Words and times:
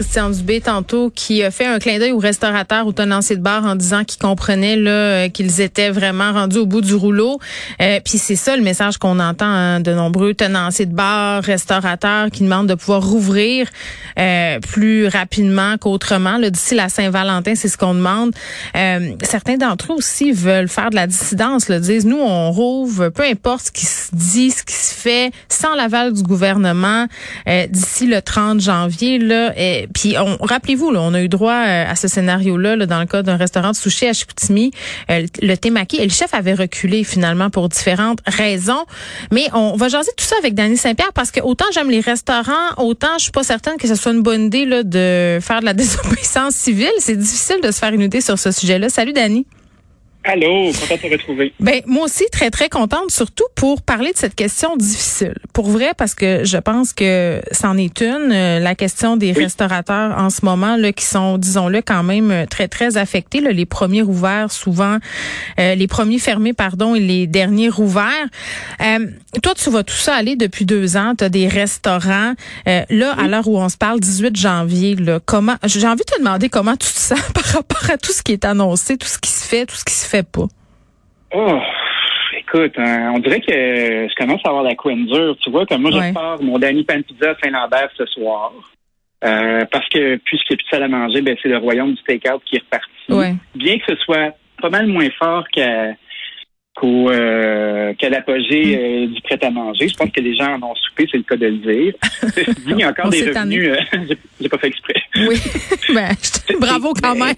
Christian 0.00 0.30
Dubé 0.30 0.62
tantôt 0.62 1.10
qui 1.14 1.42
a 1.42 1.50
fait 1.50 1.66
un 1.66 1.78
clin 1.78 1.98
d'œil 1.98 2.12
aux 2.12 2.18
restaurateurs, 2.18 2.86
aux 2.86 2.92
tenanciers 2.92 3.36
de 3.36 3.42
bar 3.42 3.66
en 3.66 3.74
disant 3.74 4.02
qu'ils 4.02 4.18
comprenaient 4.18 4.76
là 4.76 4.90
euh, 4.90 5.28
qu'ils 5.28 5.60
étaient 5.60 5.90
vraiment 5.90 6.32
rendus 6.32 6.56
au 6.56 6.64
bout 6.64 6.80
du 6.80 6.94
rouleau. 6.94 7.38
Euh, 7.82 8.00
Puis 8.02 8.16
c'est 8.16 8.34
ça 8.34 8.56
le 8.56 8.62
message 8.62 8.96
qu'on 8.96 9.20
entend 9.20 9.44
hein, 9.44 9.80
de 9.80 9.92
nombreux 9.92 10.32
tenanciers 10.32 10.86
de 10.86 10.94
bar, 10.94 11.42
restaurateurs 11.42 12.30
qui 12.30 12.44
demandent 12.44 12.66
de 12.66 12.76
pouvoir 12.76 13.02
rouvrir 13.02 13.68
euh, 14.18 14.58
plus 14.60 15.06
rapidement 15.06 15.76
qu'autrement. 15.76 16.38
D'ici 16.38 16.74
la 16.74 16.88
Saint-Valentin, 16.88 17.54
c'est 17.54 17.68
ce 17.68 17.76
qu'on 17.76 17.92
demande. 17.92 18.32
Euh, 18.78 19.10
certains 19.22 19.58
d'entre 19.58 19.92
eux 19.92 19.96
aussi 19.96 20.32
veulent 20.32 20.68
faire 20.70 20.88
de 20.88 20.94
la 20.94 21.08
dissidence. 21.08 21.68
Là, 21.68 21.78
disent 21.78 22.06
nous 22.06 22.20
on 22.20 22.52
rouvre, 22.52 23.10
peu 23.10 23.24
importe 23.24 23.66
ce 23.66 23.70
qui 23.70 23.84
se 23.84 24.08
dit, 24.14 24.50
ce 24.50 24.62
qui 24.62 24.76
se 24.76 24.94
fait, 24.94 25.30
sans 25.50 25.74
l'aval 25.74 26.14
du 26.14 26.22
gouvernement 26.22 27.06
d'ici 27.68 28.06
le 28.06 28.22
30 28.22 28.60
janvier. 28.60 29.18
Là, 29.18 29.52
et, 29.58 29.89
puis 29.94 30.16
on, 30.18 30.36
rappelez-vous, 30.40 30.88
on 30.88 31.14
a 31.14 31.22
eu 31.22 31.28
droit 31.28 31.52
euh, 31.52 31.90
à 31.90 31.96
ce 31.96 32.08
scénario-là 32.08 32.76
là, 32.76 32.86
dans 32.86 33.00
le 33.00 33.06
cas 33.06 33.22
d'un 33.22 33.36
restaurant 33.36 33.70
de 33.70 33.76
sushi 33.76 34.06
à 34.06 34.12
Chicoutimi, 34.12 34.70
euh, 35.10 35.26
le 35.42 35.56
Temaki, 35.56 35.96
et 35.96 36.04
le 36.04 36.10
chef 36.10 36.32
avait 36.34 36.54
reculé 36.54 37.04
finalement 37.04 37.50
pour 37.50 37.68
différentes 37.68 38.20
raisons. 38.26 38.84
Mais 39.32 39.48
on 39.52 39.76
va 39.76 39.88
jaser 39.88 40.10
tout 40.16 40.24
ça 40.24 40.36
avec 40.38 40.54
Danny 40.54 40.76
Saint-Pierre 40.76 41.12
parce 41.12 41.30
que 41.30 41.40
autant 41.40 41.66
j'aime 41.72 41.90
les 41.90 42.00
restaurants, 42.00 42.74
autant 42.76 43.18
je 43.18 43.24
suis 43.24 43.32
pas 43.32 43.42
certaine 43.42 43.76
que 43.76 43.88
ce 43.88 43.94
soit 43.94 44.12
une 44.12 44.22
bonne 44.22 44.46
idée 44.46 44.64
là, 44.64 44.82
de 44.82 45.38
faire 45.40 45.60
de 45.60 45.64
la 45.64 45.74
désobéissance 45.80 46.54
civile. 46.54 46.90
C'est 46.98 47.16
difficile 47.16 47.60
de 47.62 47.70
se 47.70 47.78
faire 47.78 47.92
une 47.92 48.02
idée 48.02 48.20
sur 48.20 48.38
ce 48.38 48.52
sujet-là. 48.52 48.88
Salut 48.88 49.12
Danny. 49.12 49.46
Allô, 50.22 50.70
content 50.72 50.96
de 50.96 51.00
te 51.00 51.12
retrouver. 51.12 51.54
Ben 51.60 51.80
moi 51.86 52.04
aussi 52.04 52.24
très 52.30 52.50
très 52.50 52.68
contente, 52.68 53.10
surtout 53.10 53.46
pour 53.54 53.80
parler 53.80 54.12
de 54.12 54.18
cette 54.18 54.34
question 54.34 54.76
difficile. 54.76 55.34
Pour 55.54 55.70
vrai, 55.70 55.92
parce 55.96 56.14
que 56.14 56.44
je 56.44 56.58
pense 56.58 56.92
que 56.92 57.40
c'en 57.52 57.78
est 57.78 58.02
une, 58.02 58.30
euh, 58.30 58.60
la 58.60 58.74
question 58.74 59.16
des 59.16 59.32
restaurateurs 59.32 60.18
en 60.18 60.28
ce 60.28 60.44
moment 60.44 60.76
là 60.76 60.92
qui 60.92 61.06
sont, 61.06 61.38
disons-le, 61.38 61.80
quand 61.80 62.02
même 62.02 62.30
euh, 62.30 62.44
très 62.44 62.68
très 62.68 62.98
affectés. 62.98 63.40
Là, 63.40 63.52
les 63.52 63.64
premiers 63.64 64.02
ouverts 64.02 64.52
souvent, 64.52 64.98
euh, 65.58 65.74
les 65.74 65.86
premiers 65.86 66.18
fermés 66.18 66.52
pardon 66.52 66.94
et 66.94 67.00
les 67.00 67.26
derniers 67.26 67.70
ouverts. 67.70 68.28
toi, 69.42 69.54
tu 69.54 69.70
vois 69.70 69.84
tout 69.84 69.94
ça 69.94 70.14
aller 70.14 70.36
depuis 70.36 70.66
deux 70.66 70.98
ans. 70.98 71.14
Tu 71.16 71.24
as 71.24 71.30
des 71.30 71.48
restaurants. 71.48 72.34
là, 72.66 73.14
à 73.18 73.26
l'heure 73.26 73.48
où 73.48 73.56
on 73.56 73.70
se 73.70 73.78
parle, 73.78 74.00
18 74.00 74.36
janvier. 74.36 74.96
Là, 74.96 75.18
comment 75.24 75.56
J'ai 75.64 75.86
envie 75.86 76.04
de 76.06 76.12
te 76.14 76.18
demander 76.18 76.50
comment 76.50 76.76
tu 76.76 76.92
te 76.92 76.98
sens 76.98 77.20
par 77.34 77.44
rapport 77.44 77.90
à 77.90 77.96
tout 77.96 78.12
ce 78.12 78.22
qui 78.22 78.32
est 78.32 78.44
annoncé, 78.44 78.98
tout 78.98 79.08
ce 79.08 79.18
qui 79.18 79.30
se 79.30 79.46
fait, 79.46 79.64
tout 79.64 79.76
ce 79.76 79.84
qui 79.84 79.94
se 79.94 80.04
fait 80.04 80.09
pas? 80.32 80.48
Oh, 81.32 81.58
écoute, 82.36 82.74
hein, 82.78 83.12
on 83.14 83.18
dirait 83.18 83.40
que 83.40 83.52
je 83.52 84.14
commence 84.16 84.40
à 84.44 84.48
avoir 84.48 84.64
la 84.64 84.74
couenne 84.74 85.06
dure. 85.06 85.36
Tu 85.40 85.50
vois, 85.50 85.66
comme 85.66 85.82
moi, 85.82 85.90
je 85.90 86.12
pars 86.12 86.42
mon 86.42 86.58
Danny 86.58 86.84
Pan 86.84 87.00
Pizza 87.02 87.34
Saint-Lambert 87.42 87.90
ce 87.96 88.06
soir. 88.06 88.52
Euh, 89.22 89.64
parce 89.70 89.86
que 89.90 90.16
puisqu'il 90.16 90.54
n'y 90.54 90.54
a 90.54 90.56
plus 90.56 90.64
de 90.64 90.70
salle 90.70 90.82
à 90.82 90.88
manger, 90.88 91.20
ben, 91.20 91.36
c'est 91.42 91.50
le 91.50 91.58
royaume 91.58 91.92
du 91.92 92.02
take-out 92.04 92.42
qui 92.46 92.56
est 92.56 92.60
reparti. 92.60 93.38
Bien 93.54 93.78
que 93.78 93.84
ce 93.88 93.96
soit 93.96 94.34
pas 94.60 94.70
mal 94.70 94.86
moins 94.86 95.08
fort 95.18 95.46
qu'à 95.52 95.92
qu'au 96.74 97.10
euh, 97.10 97.92
qu'à 97.94 98.08
l'apogée 98.08 98.76
mm. 98.76 98.78
euh, 98.78 99.14
du 99.14 99.20
prêt-à-manger. 99.22 99.88
Je 99.88 99.94
pense 99.94 100.10
que 100.10 100.20
les 100.20 100.36
gens 100.36 100.54
en 100.54 100.62
ont 100.70 100.74
soupé, 100.74 101.06
c'est 101.10 101.18
le 101.18 101.24
cas 101.24 101.36
de 101.36 101.46
le 101.46 101.58
dire. 101.58 101.94
il 102.66 102.78
y 102.78 102.82
a 102.82 102.88
encore 102.88 103.10
des 103.10 103.28
revenus. 103.28 103.76
j'ai 104.40 104.48
pas 104.48 104.58
fait 104.58 104.68
exprès. 104.68 105.02
Oui. 105.16 105.36
ben, 105.94 106.08
bravo 106.58 106.94
quand 106.94 107.14
même. 107.14 107.34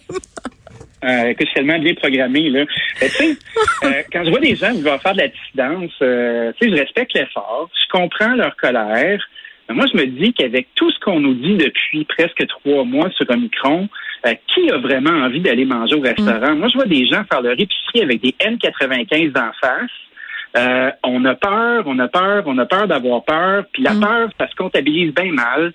Euh, 1.05 1.35
tellement 1.55 1.79
bien 1.79 1.95
programmé. 1.95 2.49
Là. 2.51 2.65
Ben, 3.01 3.11
euh, 3.85 4.03
quand 4.13 4.25
je 4.25 4.31
vois 4.31 4.41
des 4.41 4.57
gens 4.57 4.73
qui 4.73 4.83
vont 4.83 4.99
faire 4.99 5.13
de 5.13 5.19
la 5.19 5.29
dissidence, 5.29 5.93
euh, 6.03 6.53
je 6.61 6.71
respecte 6.71 7.15
l'effort, 7.15 7.69
je 7.75 7.89
comprends 7.91 8.35
leur 8.35 8.57
colère. 8.57 9.21
Mais 9.69 9.75
moi, 9.75 9.87
je 9.93 9.97
me 9.97 10.07
dis 10.07 10.33
qu'avec 10.33 10.69
tout 10.75 10.91
ce 10.91 10.99
qu'on 11.01 11.21
nous 11.21 11.35
dit 11.35 11.57
depuis 11.57 12.05
presque 12.05 12.47
trois 12.49 12.85
mois 12.85 13.11
sur 13.11 13.29
Omicron, 13.31 13.89
qui 14.49 14.71
a 14.71 14.79
vraiment 14.79 15.25
envie 15.25 15.41
d'aller 15.41 15.65
manger 15.65 15.97
au 15.97 16.01
restaurant? 16.01 16.55
Mm. 16.55 16.59
Moi, 16.59 16.69
je 16.69 16.75
vois 16.75 16.87
des 16.87 17.07
gens 17.07 17.25
faire 17.25 17.43
leur 17.43 17.59
épicerie 17.59 18.03
avec 18.03 18.21
des 18.21 18.35
N95 18.41 19.33
d'en 19.33 19.51
face. 19.61 19.91
Euh, 20.57 20.91
on 21.03 21.25
a 21.25 21.35
peur, 21.35 21.85
on 21.87 21.99
a 21.99 22.09
peur, 22.09 22.45
on 22.47 22.59
a 22.59 22.67
peur 22.67 22.87
d'avoir 22.87 23.25
peur. 23.25 23.65
Puis 23.73 23.83
la 23.83 23.95
mm. 23.95 24.01
peur, 24.01 24.29
ça 24.39 24.49
se 24.49 24.55
comptabilise 24.55 25.15
bien 25.15 25.33
mal. 25.33 25.73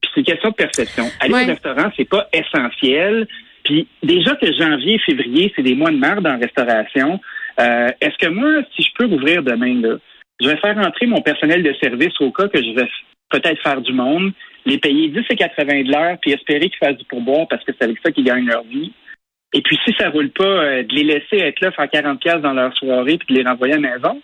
Puis 0.00 0.10
c'est 0.14 0.20
une 0.20 0.26
question 0.26 0.50
de 0.50 0.54
perception. 0.54 1.04
Aller 1.20 1.34
au 1.34 1.46
restaurant, 1.46 1.90
c'est 1.96 2.08
pas 2.08 2.28
essentiel. 2.32 3.26
Puis 3.66 3.88
déjà 4.00 4.36
que 4.36 4.46
janvier, 4.52 4.96
février, 5.00 5.52
c'est 5.56 5.62
des 5.62 5.74
mois 5.74 5.90
de 5.90 5.96
merde 5.96 6.24
en 6.24 6.38
restauration. 6.38 7.20
Euh, 7.58 7.88
est-ce 8.00 8.16
que 8.16 8.30
moi, 8.30 8.62
si 8.76 8.82
je 8.82 8.92
peux 8.96 9.06
rouvrir 9.06 9.42
demain, 9.42 9.80
là, 9.80 9.96
je 10.40 10.48
vais 10.48 10.56
faire 10.58 10.78
entrer 10.78 11.06
mon 11.06 11.20
personnel 11.20 11.64
de 11.64 11.74
service 11.82 12.14
au 12.20 12.30
cas 12.30 12.46
que 12.46 12.62
je 12.62 12.70
vais 12.76 12.88
peut-être 13.28 13.60
faire 13.62 13.80
du 13.80 13.92
monde, 13.92 14.30
les 14.66 14.78
payer 14.78 15.08
10 15.08 15.18
et 15.30 15.36
80 15.36 15.82
de 15.82 15.90
l'heure, 15.90 16.16
puis 16.22 16.30
espérer 16.30 16.70
qu'ils 16.70 16.78
fassent 16.78 16.96
du 16.96 17.04
pourboire 17.06 17.48
parce 17.48 17.64
que 17.64 17.72
c'est 17.72 17.84
avec 17.84 17.98
ça 18.04 18.12
qu'ils 18.12 18.24
gagnent 18.24 18.46
leur 18.46 18.62
vie. 18.62 18.92
Et 19.52 19.62
puis 19.62 19.76
si 19.84 19.92
ça 19.98 20.10
roule 20.10 20.30
pas, 20.30 20.44
euh, 20.44 20.82
de 20.84 20.94
les 20.94 21.02
laisser 21.02 21.38
être 21.38 21.60
là, 21.60 21.72
faire 21.72 21.90
40 21.90 22.20
pièces 22.20 22.42
dans 22.42 22.52
leur 22.52 22.72
soirée, 22.76 23.18
puis 23.18 23.34
de 23.34 23.40
les 23.40 23.48
renvoyer 23.48 23.74
à 23.74 23.78
la 23.78 23.90
maison. 23.90 24.22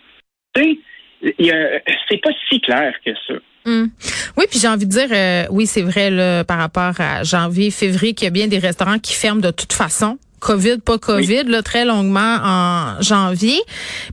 Tu 0.54 0.78
sais, 1.19 1.82
c'est 2.08 2.22
pas 2.22 2.31
si 2.48 2.60
clair 2.60 2.94
que 3.04 3.10
ça. 3.26 3.34
Hum. 3.64 3.90
Oui, 4.36 4.46
puis 4.50 4.58
j'ai 4.58 4.68
envie 4.68 4.86
de 4.86 4.90
dire, 4.90 5.08
euh, 5.10 5.46
oui, 5.50 5.66
c'est 5.66 5.82
vrai 5.82 6.10
là, 6.10 6.44
par 6.44 6.58
rapport 6.58 6.94
à 6.98 7.22
janvier, 7.22 7.70
février, 7.70 8.14
qu'il 8.14 8.24
y 8.24 8.28
a 8.28 8.30
bien 8.30 8.48
des 8.48 8.58
restaurants 8.58 8.98
qui 8.98 9.14
ferment 9.14 9.40
de 9.40 9.50
toute 9.50 9.72
façon. 9.72 10.18
COVID, 10.42 10.78
pas 10.78 10.98
COVID, 10.98 11.44
là, 11.44 11.62
très 11.62 11.84
longuement 11.84 12.38
en 12.42 13.00
janvier. 13.00 13.60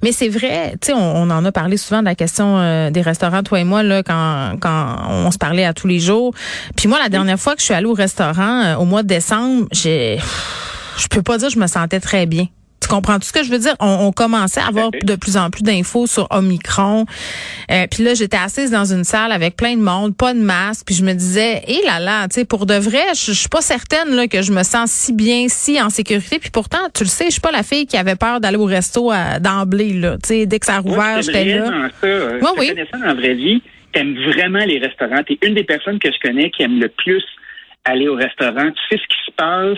Mais 0.03 0.11
c'est 0.11 0.29
vrai, 0.29 0.75
tu 0.79 0.87
sais, 0.87 0.93
on, 0.93 1.15
on, 1.23 1.29
en 1.31 1.43
a 1.43 1.51
parlé 1.51 1.75
souvent 1.75 2.01
de 2.01 2.05
la 2.05 2.13
question 2.13 2.59
euh, 2.59 2.91
des 2.91 3.01
restaurants, 3.01 3.41
toi 3.41 3.59
et 3.59 3.63
moi, 3.63 3.81
là, 3.81 4.03
quand, 4.03 4.57
quand 4.61 4.97
on 5.09 5.31
se 5.31 5.39
parlait 5.39 5.65
à 5.65 5.73
tous 5.73 5.87
les 5.87 5.99
jours. 5.99 6.33
Puis 6.75 6.87
moi, 6.87 6.99
la 6.99 7.09
dernière 7.09 7.39
fois 7.39 7.55
que 7.55 7.61
je 7.61 7.65
suis 7.65 7.73
allée 7.73 7.87
au 7.87 7.93
restaurant, 7.93 8.61
euh, 8.63 8.75
au 8.75 8.85
mois 8.85 9.01
de 9.01 9.07
décembre, 9.07 9.67
j'ai, 9.71 10.19
je 10.97 11.07
peux 11.07 11.23
pas 11.23 11.39
dire 11.39 11.47
que 11.47 11.55
je 11.55 11.59
me 11.59 11.67
sentais 11.67 11.99
très 11.99 12.27
bien. 12.27 12.45
Tu 12.89 12.95
comprends 12.95 13.19
tout 13.19 13.27
ce 13.27 13.33
que 13.33 13.43
je 13.43 13.51
veux 13.51 13.59
dire? 13.59 13.75
On, 13.79 14.11
commençait 14.11 14.61
à 14.61 14.65
avoir 14.65 14.89
de 14.89 15.15
plus 15.15 15.37
en 15.37 15.51
plus 15.51 15.61
d'infos 15.61 16.07
sur 16.07 16.27
Omicron. 16.31 17.05
Euh, 17.69 17.85
puis 17.85 18.03
là, 18.03 18.15
j'étais 18.15 18.37
assise 18.37 18.71
dans 18.71 18.91
une 18.91 19.03
salle 19.03 19.31
avec 19.31 19.55
plein 19.55 19.75
de 19.75 19.81
monde, 19.81 20.17
pas 20.17 20.33
de 20.33 20.39
masque. 20.39 20.87
Puis 20.87 20.95
je 20.95 21.03
me 21.03 21.13
disais, 21.13 21.61
hé 21.67 21.85
là 21.85 21.99
là, 21.99 22.27
tu 22.27 22.39
sais, 22.39 22.45
pour 22.45 22.65
de 22.65 22.73
vrai, 22.73 23.13
je, 23.13 23.31
suis 23.31 23.47
pas 23.47 23.61
certaine 23.61 24.15
là, 24.15 24.27
que 24.27 24.41
je 24.41 24.51
me 24.51 24.63
sens 24.63 24.89
si 24.89 25.13
bien, 25.13 25.45
si 25.49 25.79
en 25.79 25.91
sécurité. 25.91 26.39
Puis 26.39 26.49
pourtant, 26.49 26.79
tu 26.95 27.03
le 27.03 27.09
sais, 27.09 27.25
je 27.25 27.33
suis 27.33 27.41
pas 27.41 27.51
la 27.51 27.61
fille 27.61 27.85
qui 27.85 27.95
avait 27.95 28.15
peur 28.15 28.39
d'aller 28.39 28.57
au 28.57 28.65
resto 28.65 29.11
d'emblée. 29.39 29.93
Là, 29.93 30.13
tu 30.13 30.29
sais, 30.29 30.45
dès 30.47 30.57
que 30.57 30.65
ça 30.65 30.77
a 30.77 30.79
rouvert, 30.79 31.21
j'étais 31.21 31.45
là. 31.45 31.89
Ça, 32.01 32.07
euh, 32.07 32.39
oui, 32.41 32.49
oui. 32.57 32.85
ça 32.91 32.97
dans 32.97 33.05
la 33.05 33.13
vraie 33.13 33.35
vie. 33.35 33.61
T'aimes 33.93 34.15
vraiment 34.33 34.65
les 34.65 34.79
restaurants. 34.79 35.21
T'es 35.27 35.37
une 35.43 35.53
des 35.53 35.63
personnes 35.63 35.99
que 35.99 36.09
je 36.11 36.27
connais 36.27 36.49
qui 36.49 36.63
aime 36.63 36.79
le 36.79 36.89
plus 36.89 37.23
aller 37.85 38.07
au 38.07 38.15
restaurant. 38.15 38.71
Tu 38.71 38.81
sais 38.89 38.99
ce 38.99 39.07
qui 39.07 39.25
se 39.27 39.31
passe 39.37 39.77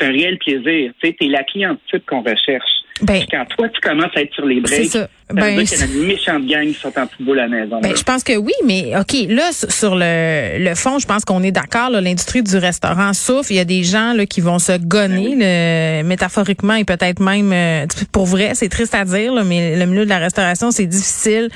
c'est 0.00 0.06
un 0.06 0.12
réel 0.12 0.38
plaisir. 0.38 0.92
Tu 1.02 1.28
la 1.28 1.44
cliente 1.44 1.78
type 1.90 2.06
qu'on 2.06 2.22
recherche. 2.22 2.70
Ben, 3.02 3.24
quand 3.30 3.44
toi, 3.56 3.68
tu 3.68 3.80
commences 3.80 4.16
à 4.16 4.22
être 4.22 4.34
sur 4.34 4.46
les 4.46 4.60
breaks, 4.60 4.90
ça. 4.90 5.08
Ben, 5.32 5.64
qu'il 5.64 5.78
y 5.78 5.82
a 5.82 5.86
une 5.86 6.06
méchante 6.06 6.46
gang 6.46 6.66
qui 6.66 6.74
sont 6.74 6.92
en 6.98 7.06
football 7.06 7.38
à 7.38 7.46
la 7.46 7.48
maison. 7.48 7.80
Ben, 7.80 7.94
je 7.96 8.02
pense 8.02 8.24
que 8.24 8.36
oui, 8.36 8.52
mais 8.64 8.92
OK, 8.98 9.14
là, 9.28 9.50
sur 9.52 9.94
le, 9.94 10.58
le 10.58 10.74
fond, 10.74 10.98
je 10.98 11.06
pense 11.06 11.24
qu'on 11.24 11.42
est 11.42 11.52
d'accord. 11.52 11.90
L'industrie 11.90 12.42
du 12.42 12.56
restaurant 12.56 13.12
souffre. 13.12 13.50
Il 13.50 13.56
y 13.56 13.60
a 13.60 13.64
des 13.64 13.84
gens 13.84 14.12
là, 14.12 14.26
qui 14.26 14.40
vont 14.40 14.58
se 14.58 14.76
gonner, 14.78 15.36
ben 15.36 16.02
le, 16.02 16.08
métaphoriquement 16.08 16.74
et 16.74 16.84
peut-être 16.84 17.20
même 17.20 17.52
euh, 17.52 17.86
pour 18.12 18.26
vrai. 18.26 18.52
C'est 18.54 18.68
triste 18.68 18.94
à 18.94 19.04
dire, 19.04 19.32
là, 19.32 19.44
mais 19.44 19.76
le 19.76 19.86
milieu 19.86 20.04
de 20.04 20.08
la 20.08 20.18
restauration, 20.18 20.70
c'est 20.70 20.86
difficile. 20.86 21.48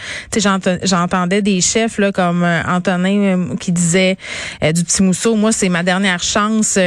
J'entendais 0.82 1.42
des 1.42 1.60
chefs 1.60 1.98
là, 1.98 2.12
comme 2.12 2.44
euh, 2.44 2.62
Antonin 2.68 3.18
euh, 3.18 3.56
qui 3.56 3.72
disait 3.72 4.16
du 4.62 4.84
petit 4.84 5.02
mousseau, 5.02 5.34
moi, 5.34 5.52
c'est 5.52 5.68
ma 5.68 5.82
dernière 5.82 6.22
chance 6.22 6.78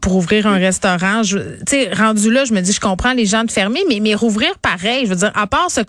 pour 0.00 0.16
ouvrir 0.16 0.46
un 0.46 0.58
restaurant. 0.58 1.22
Tu 1.22 1.38
sais, 1.68 1.90
rendu 1.92 2.30
là, 2.32 2.44
je 2.44 2.52
me 2.52 2.60
dis, 2.60 2.72
je 2.72 2.80
comprends 2.80 3.12
les 3.12 3.26
gens 3.26 3.44
de 3.44 3.50
fermer, 3.50 3.77
mais, 3.88 4.00
mais 4.00 4.14
rouvrir 4.14 4.58
pareil. 4.58 5.04
Je 5.04 5.10
veux 5.10 5.16
dire, 5.16 5.32
à 5.34 5.46
part 5.46 5.70
ce 5.70 5.80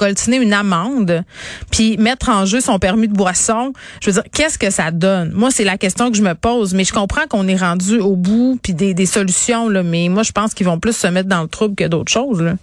une 0.42 0.54
amende, 0.54 1.24
puis 1.72 1.97
mettre 1.97 2.30
en 2.30 2.46
jeu 2.46 2.62
son 2.62 2.80
permis 2.80 3.08
de 3.08 3.14
boisson, 3.14 3.74
je 4.02 4.09
veux 4.09 4.14
dire, 4.14 4.32
qu'est-ce 4.34 4.58
que 4.58 4.70
ça 4.70 4.91
donne? 4.91 5.32
Moi, 5.34 5.52
c'est 5.52 5.64
la 5.64 5.78
question 5.78 6.12
que 6.12 6.18
je 6.18 6.24
me 6.24 6.36
pose. 6.36 6.74
Mais 6.74 6.84
je 6.84 6.94
comprends 6.94 7.28
qu'on 7.30 7.47
est 7.47 7.56
rendu 7.56 8.00
au 8.00 8.16
bout, 8.16 8.59
puis 8.62 8.74
des, 8.74 8.94
des 8.94 9.06
solutions, 9.06 9.70
là, 9.70 9.84
mais 9.84 10.09
moi, 10.09 10.24
je 10.24 10.32
pense 10.32 10.53
qu'ils 10.53 10.66
vont 10.66 10.80
plus 10.80 10.96
se 10.96 11.08
mettre 11.08 11.30
dans 11.30 11.41
le 11.41 11.47
trouble 11.47 11.76
que 11.76 11.88
d'autres 11.88 12.12
choses. 12.12 12.41
Là. 12.41 12.53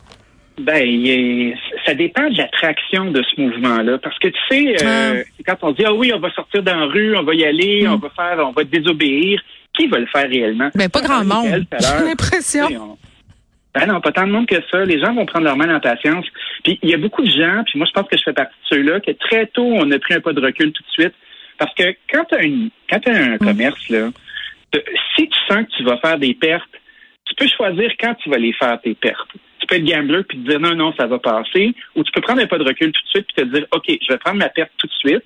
Ben, 0.59 1.55
ça 1.85 1.95
dépend 1.95 2.31
de 2.31 2.39
l'attraction 2.39 3.11
de 3.11 3.23
ce 3.23 3.41
mouvement-là. 3.41 3.99
Parce 3.99 4.19
que 4.19 4.29
tu 4.29 4.41
sais, 4.51 4.85
euh, 4.85 5.23
ah. 5.23 5.43
quand 5.47 5.69
on 5.69 5.73
dit 5.73 5.85
ah 5.85 5.93
oui, 5.93 6.13
on 6.15 6.19
va 6.19 6.31
sortir 6.33 6.63
dans 6.63 6.77
la 6.77 6.87
rue, 6.87 7.17
on 7.17 7.23
va 7.23 7.35
y 7.35 7.45
aller, 7.45 7.83
mm. 7.85 7.93
on 7.93 7.97
va 7.97 8.09
faire, 8.11 8.39
on 8.47 8.53
va 8.53 8.65
désobéir, 8.65 9.41
qui 9.75 9.87
va 9.87 9.99
le 9.99 10.07
faire 10.07 10.29
réellement? 10.29 10.71
Ben, 10.75 10.89
pas 10.89 11.03
grand 11.03 11.25
monde. 11.25 11.67
J'ai 11.79 12.05
l'impression. 12.07 12.97
Ben 13.77 13.85
non, 13.85 14.01
pas 14.01 14.11
tant 14.11 14.27
de 14.27 14.33
monde 14.33 14.47
que 14.47 14.57
ça. 14.71 14.87
Les 14.87 14.99
gens 14.99 15.13
vont 15.13 15.27
prendre 15.27 15.45
leur 15.45 15.57
main 15.59 15.75
en 15.75 15.81
patience. 15.81 16.25
Puis 16.65 16.79
il 16.83 16.89
y 16.89 16.95
a 16.95 16.97
beaucoup 16.97 17.23
de 17.23 17.31
gens, 17.31 17.63
puis 17.67 17.79
moi 17.79 17.87
je 17.87 17.93
pense 17.93 18.09
que 18.09 18.17
je 18.17 18.23
fais 18.23 18.33
partie 18.33 18.55
de 18.71 18.77
ceux-là, 18.77 19.01
que 19.01 19.11
très 19.11 19.47
tôt 19.49 19.71
on 19.71 19.91
a 19.91 19.99
pris 19.99 20.15
un 20.15 20.21
pas 20.21 20.33
de 20.33 20.41
recul 20.41 20.73
tout 20.73 20.83
de 20.83 20.89
suite. 20.89 21.15
Parce 21.59 21.75
que 21.75 21.95
quand 22.11 22.25
tu 22.25 22.35
as, 22.37 23.13
un 23.13 23.35
mm. 23.35 23.39
commerce, 23.39 23.89
là, 23.91 24.09
si 25.15 25.29
tu 25.29 25.39
sens 25.47 25.67
que 25.67 25.77
tu 25.77 25.85
vas 25.85 25.99
faire 25.99 26.19
des 26.19 26.33
pertes, 26.33 26.71
tu 27.27 27.35
peux 27.35 27.47
choisir 27.55 27.93
quand 28.01 28.15
tu 28.15 28.31
vas 28.31 28.39
les 28.39 28.55
faire 28.55 28.81
tes 28.81 28.95
pertes. 28.95 29.29
Tu 29.59 29.67
peux 29.67 29.75
être 29.75 29.85
gambler 29.85 30.23
puis 30.25 30.39
te 30.39 30.49
dire 30.49 30.61
non, 30.61 30.75
non, 30.75 30.95
ça 30.99 31.07
va 31.07 31.19
passer. 31.19 31.75
Ou 31.97 32.03
tu 32.03 32.13
peux 32.13 32.23
prendre 32.23 32.41
un 32.41 32.47
pas 32.47 32.59
de 32.59 32.65
recul 32.65 32.93
tout 32.93 33.03
de 33.03 33.09
suite 33.09 33.27
puis 33.35 33.45
te 33.45 33.55
dire, 33.55 33.67
OK, 33.73 33.85
je 33.89 34.11
vais 34.11 34.19
prendre 34.19 34.39
ma 34.39 34.49
perte 34.49 34.73
tout 34.79 34.87
de 34.87 34.93
suite, 34.95 35.25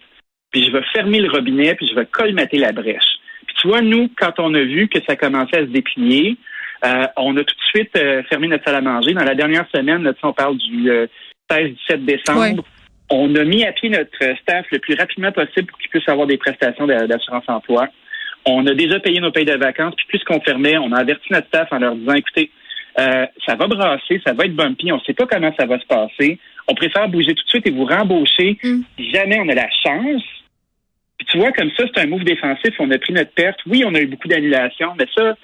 puis 0.50 0.64
je 0.64 0.72
vais 0.72 0.82
fermer 0.92 1.20
le 1.20 1.30
robinet, 1.30 1.76
puis 1.76 1.86
je 1.86 1.94
vais 1.94 2.06
colmater 2.06 2.58
la 2.58 2.72
brèche. 2.72 3.20
Puis 3.46 3.54
tu 3.60 3.68
vois, 3.68 3.80
nous, 3.80 4.10
quand 4.18 4.40
on 4.40 4.54
a 4.54 4.62
vu 4.62 4.88
que 4.88 4.98
ça 5.06 5.14
commençait 5.14 5.58
à 5.58 5.60
se 5.60 5.70
déplier, 5.70 6.36
euh, 6.84 7.06
on 7.16 7.36
a 7.36 7.44
tout 7.44 7.54
de 7.54 7.78
suite 7.78 7.96
euh, 7.96 8.22
fermé 8.28 8.48
notre 8.48 8.64
salle 8.64 8.76
à 8.76 8.80
manger. 8.80 9.12
Dans 9.12 9.24
la 9.24 9.34
dernière 9.34 9.66
semaine, 9.74 10.02
là, 10.02 10.12
on 10.22 10.32
parle 10.32 10.56
du 10.56 10.90
16-17 11.50 12.04
décembre. 12.04 12.64
On 13.10 13.34
a 13.34 13.44
mis 13.44 13.64
à 13.64 13.72
pied 13.72 13.90
notre 13.90 14.36
staff 14.40 14.66
le 14.70 14.78
plus 14.78 14.94
rapidement 14.94 15.32
possible 15.32 15.66
pour 15.66 15.78
qu'ils 15.78 15.90
puissent 15.90 16.08
avoir 16.08 16.26
des 16.26 16.38
prestations 16.38 16.86
d'assurance 16.86 17.44
emploi. 17.48 17.88
On 18.46 18.66
a 18.66 18.74
déjà 18.74 19.00
payé 19.00 19.20
nos 19.20 19.32
payes 19.32 19.44
de 19.44 19.56
vacances, 19.56 19.94
puis 19.96 20.06
puisqu'on 20.08 20.40
fermait, 20.40 20.78
on 20.78 20.92
a 20.92 21.00
averti 21.00 21.26
notre 21.30 21.48
staff 21.48 21.68
en 21.72 21.78
leur 21.78 21.94
disant, 21.94 22.14
écoutez, 22.14 22.50
euh, 22.98 23.26
ça 23.46 23.54
va 23.54 23.66
brasser, 23.66 24.20
ça 24.26 24.32
va 24.32 24.44
être 24.44 24.54
bumpy, 24.54 24.90
on 24.92 24.96
ne 24.96 25.00
sait 25.02 25.14
pas 25.14 25.26
comment 25.26 25.52
ça 25.58 25.66
va 25.66 25.78
se 25.78 25.86
passer. 25.86 26.38
On 26.68 26.74
préfère 26.74 27.08
bouger 27.08 27.34
tout 27.34 27.44
de 27.44 27.48
suite 27.48 27.66
et 27.66 27.70
vous 27.70 27.84
rembaucher 27.84 28.58
mm. 28.62 28.80
si 28.96 29.10
jamais 29.10 29.38
on 29.40 29.48
a 29.48 29.54
la 29.54 29.68
chance. 29.82 30.22
Puis 31.18 31.26
tu 31.30 31.38
vois, 31.38 31.52
comme 31.52 31.70
ça, 31.76 31.84
c'est 31.86 32.02
un 32.02 32.06
move 32.06 32.24
défensif. 32.24 32.74
On 32.78 32.90
a 32.90 32.98
pris 32.98 33.12
notre 33.12 33.32
perte. 33.32 33.58
Oui, 33.66 33.84
on 33.86 33.94
a 33.94 34.00
eu 34.00 34.06
beaucoup 34.06 34.28
d'annulations, 34.28 34.94
mais 34.98 35.06
ça, 35.16 35.36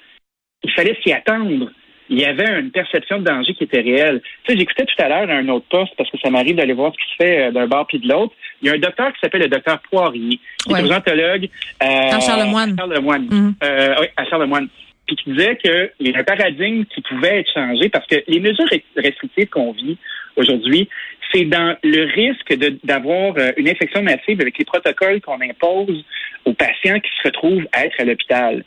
il 0.63 0.71
fallait 0.71 0.97
s'y 1.03 1.11
attendre. 1.11 1.69
Il 2.09 2.19
y 2.19 2.25
avait 2.25 2.59
une 2.59 2.71
perception 2.71 3.19
de 3.19 3.25
danger 3.25 3.53
qui 3.53 3.65
était 3.65 3.81
réelle. 3.81 4.21
Tu 4.43 4.53
sais, 4.53 4.57
j'écoutais 4.57 4.85
tout 4.85 5.03
à 5.03 5.09
l'heure 5.09 5.29
un 5.29 5.47
autre 5.49 5.65
poste 5.69 5.93
parce 5.97 6.09
que 6.09 6.17
ça 6.19 6.29
m'arrive 6.29 6.55
d'aller 6.55 6.73
voir 6.73 6.93
ce 6.93 6.97
qui 6.97 7.11
se 7.11 7.15
fait 7.17 7.47
euh, 7.47 7.51
d'un 7.51 7.67
bar 7.67 7.85
puis 7.85 7.99
de 7.99 8.07
l'autre. 8.07 8.33
Il 8.61 8.69
y 8.69 8.71
a 8.71 8.75
un 8.75 8.79
docteur 8.79 9.11
qui 9.11 9.19
s'appelle 9.19 9.41
le 9.41 9.49
docteur 9.49 9.79
Poirier, 9.91 10.39
qui 10.65 10.73
est 10.73 10.79
urgentologue. 10.79 11.49
Euh, 11.83 11.85
à 11.85 12.19
Charlemagne. 12.21 12.73
À 12.73 12.77
Charlemagne. 12.77 13.27
Mm-hmm. 13.29 13.53
Euh, 13.61 13.95
oui, 13.99 14.07
à 14.15 14.25
Charlemagne 14.25 14.67
puis 15.07 15.15
qui 15.15 15.31
disait 15.31 15.55
qu'il 15.57 16.07
y 16.07 16.13
a 16.13 16.19
un 16.19 16.23
paradigme 16.23 16.83
qui 16.85 17.01
pouvait 17.01 17.39
être 17.39 17.51
changé 17.51 17.89
parce 17.89 18.05
que 18.07 18.17
les 18.27 18.39
mesures 18.39 18.67
restrictives 18.95 19.47
qu'on 19.47 19.71
vit 19.71 19.97
aujourd'hui, 20.35 20.89
c'est 21.31 21.45
dans 21.45 21.75
le 21.81 22.03
risque 22.13 22.53
d'avoir 22.83 23.33
euh, 23.37 23.51
une 23.57 23.69
infection 23.69 24.03
massive 24.03 24.39
avec 24.41 24.57
les 24.57 24.65
protocoles 24.65 25.21
qu'on 25.21 25.39
impose 25.41 26.03
aux 26.45 26.53
patients 26.53 26.99
qui 26.99 27.09
se 27.21 27.27
retrouvent 27.27 27.67
à 27.71 27.85
être 27.85 27.99
à 27.99 28.03
l'hôpital. 28.03 28.63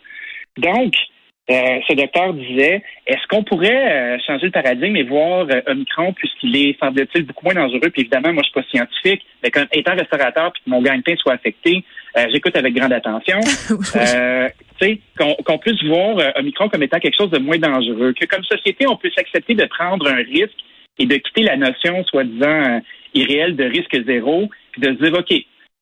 Donc, 0.56 0.94
euh, 1.50 1.80
ce 1.88 1.94
docteur 1.94 2.32
disait, 2.32 2.82
est-ce 3.06 3.26
qu'on 3.28 3.42
pourrait 3.42 3.92
euh, 3.92 4.18
changer 4.24 4.46
le 4.46 4.52
paradigme 4.52 4.94
et 4.94 5.02
voir 5.02 5.46
euh, 5.50 5.60
Omicron 5.66 6.12
puisqu'il 6.12 6.54
est, 6.56 6.78
semble-t-il, 6.78 7.24
beaucoup 7.24 7.44
moins 7.44 7.54
dangereux? 7.54 7.90
Puis 7.90 8.02
évidemment, 8.02 8.32
moi, 8.32 8.42
je 8.44 8.50
suis 8.50 8.60
pas 8.60 8.66
scientifique, 8.70 9.26
mais 9.42 9.50
comme 9.50 9.66
étant 9.72 9.96
restaurateur 9.96 10.52
puis 10.52 10.62
que 10.64 10.70
mon 10.70 10.80
gagne-pain 10.80 11.16
soit 11.16 11.32
affecté, 11.32 11.84
j'écoute 12.32 12.56
avec 12.56 12.74
grande 12.74 12.92
attention. 12.92 13.40
qu'on 15.46 15.58
puisse 15.58 15.82
voir 15.84 16.16
Omicron 16.36 16.68
comme 16.68 16.82
étant 16.82 16.98
quelque 16.98 17.16
chose 17.16 17.30
de 17.30 17.38
moins 17.38 17.58
dangereux, 17.58 18.12
que 18.18 18.26
comme 18.26 18.44
société, 18.44 18.86
on 18.86 18.96
puisse 18.96 19.16
accepter 19.18 19.54
de 19.54 19.64
prendre 19.66 20.08
un 20.08 20.16
risque 20.16 20.58
et 20.98 21.06
de 21.06 21.16
quitter 21.16 21.42
la 21.42 21.56
notion 21.56 22.04
soi-disant 22.04 22.80
irréelle 23.14 23.56
de 23.56 23.64
risque 23.64 24.04
zéro, 24.06 24.48
puis 24.72 24.82
de 24.82 24.88
se 24.88 25.02
dire, 25.02 25.18
OK, 25.18 25.32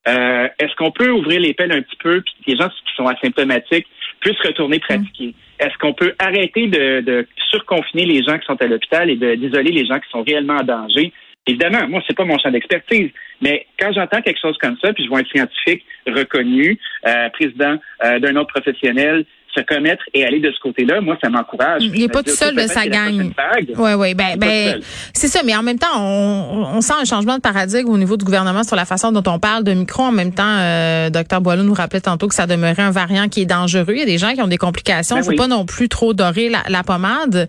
est-ce 0.09 0.75
qu'on 0.77 0.91
peut 0.91 1.11
ouvrir 1.11 1.41
les 1.41 1.55
pelles 1.55 1.73
un 1.73 1.83
petit 1.83 1.97
peu, 1.97 2.21
puis 2.23 2.35
que 2.45 2.51
les 2.51 2.57
gens 2.57 2.69
qui 2.69 2.95
sont 2.97 3.07
asymptomatiques 3.07 3.87
puissent 4.21 4.41
retourner 4.45 4.79
pratiquer? 4.79 5.35
Est-ce 5.59 5.77
qu'on 5.79 5.93
peut 5.93 6.15
arrêter 6.19 6.69
de, 6.69 7.01
de, 7.01 7.27
surconfiner 7.51 8.05
les 8.07 8.23
gens 8.23 8.39
qui 8.39 8.47
sont 8.47 8.61
à 8.61 8.67
l'hôpital 8.67 9.11
et 9.11 9.17
d'isoler 9.37 9.73
les 9.73 9.87
gens 9.87 9.99
qui 9.99 10.09
sont 10.11 10.23
réellement 10.23 10.57
en 10.57 10.65
danger? 10.65 11.13
Évidemment, 11.49 11.89
moi, 11.89 12.03
c'est 12.07 12.17
pas 12.17 12.27
mon 12.27 12.39
champ 12.39 12.51
d'expertise, 12.51 13.11
mais 13.41 13.67
quand 13.81 13.91
j'entends 13.95 14.21
quelque 14.21 14.41
chose 14.41 14.59
comme 14.59 14.77
ça, 14.83 14.93
puis 14.93 15.05
je 15.05 15.09
vois 15.09 15.21
un 15.21 15.25
scientifique 15.25 15.83
reconnu, 16.07 16.79
euh, 17.07 17.31
président 17.31 17.77
euh, 18.05 18.19
d'un 18.19 18.37
autre 18.37 18.53
professionnel, 18.53 19.25
se 19.55 19.61
commettre 19.61 20.03
et 20.15 20.25
aller 20.25 20.41
de 20.41 20.51
ce 20.51 20.59
côté-là, 20.61 21.01
moi, 21.01 21.17
ça 21.23 21.29
m'encourage. 21.31 21.83
Il 21.83 22.01
n'est 22.01 22.09
pas 22.09 22.23
tout 22.23 22.35
seul 22.35 22.55
de 22.55 22.67
sa 22.67 22.87
gang. 22.87 23.33
Oui, 23.77 23.93
oui. 23.97 24.15
Ben, 24.15 24.37
ben, 24.37 24.81
c'est 25.13 25.29
ça. 25.29 25.41
Mais 25.45 25.57
en 25.57 25.63
même 25.63 25.79
temps, 25.79 25.97
on, 25.97 26.67
on, 26.75 26.81
sent 26.81 26.95
un 27.01 27.05
changement 27.05 27.37
de 27.37 27.41
paradigme 27.41 27.89
au 27.89 27.99
niveau 27.99 28.17
du 28.17 28.25
gouvernement 28.25 28.63
sur 28.63 28.77
la 28.77 28.85
façon 28.85 29.13
dont 29.13 29.23
on 29.31 29.39
parle 29.39 29.65
de 29.65 29.73
micro. 29.73 30.03
En 30.03 30.13
même 30.13 30.33
temps, 30.33 30.45
euh, 30.47 31.11
Dr 31.11 31.41
Boileau 31.41 31.63
nous 31.63 31.75
rappelait 31.75 32.01
tantôt 32.01 32.29
que 32.29 32.35
ça 32.35 32.47
demeurait 32.47 32.83
un 32.83 32.91
variant 32.91 33.29
qui 33.29 33.43
est 33.43 33.47
dangereux. 33.47 33.95
Il 33.95 33.99
y 33.99 34.03
a 34.03 34.07
des 34.07 34.19
gens 34.19 34.35
qui 34.35 34.43
ont 34.43 34.49
des 34.49 34.59
complications. 34.59 35.17
Il 35.17 35.21
ben 35.21 35.31
faut 35.31 35.37
pas 35.37 35.49
non 35.49 35.65
plus 35.65 35.89
trop 35.89 36.15
dorer 36.15 36.49
la, 36.49 36.63
la 36.69 36.83
pommade. 36.83 37.49